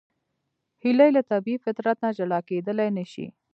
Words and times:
هیلۍ 0.83 1.09
له 1.15 1.21
طبیعي 1.31 1.61
فطرت 1.65 1.97
نه 2.05 2.09
جلا 2.17 2.39
کېدلی 2.49 2.89
نشي 2.97 3.27